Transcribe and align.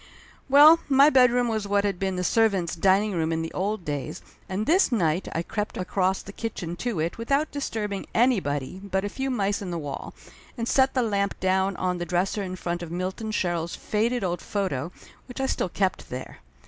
Well, 0.49 0.79
my 0.89 1.11
bedroom 1.11 1.47
was 1.47 1.67
what 1.67 1.83
had 1.83 1.99
been 1.99 2.15
the 2.15 2.23
servants' 2.23 2.75
dining 2.75 3.11
room 3.11 3.31
in 3.31 3.43
the 3.43 3.53
old 3.53 3.85
days, 3.85 4.23
and 4.49 4.65
this 4.65 4.91
night 4.91 5.27
I 5.33 5.43
crept 5.43 5.77
across 5.77 6.23
the 6.23 6.33
kitchen 6.33 6.75
to 6.77 6.99
it 6.99 7.19
without 7.19 7.51
disturbing 7.51 8.07
anybody 8.11 8.79
but 8.83 9.05
a 9.05 9.09
few 9.09 9.29
mice 9.29 9.61
in 9.61 9.69
the 9.69 9.77
wall, 9.77 10.15
and 10.57 10.67
set 10.67 10.95
the 10.95 11.03
lamp 11.03 11.39
down 11.39 11.75
on 11.75 11.99
the 11.99 12.05
dresser 12.07 12.41
in 12.41 12.55
front 12.55 12.81
of 12.81 12.89
Milton 12.91 13.29
Sherrill's 13.29 13.75
faded 13.75 14.23
old 14.23 14.41
photo, 14.41 14.91
which 15.27 15.39
I 15.39 15.45
still 15.45 15.69
kept 15.69 16.09
there. 16.09 16.39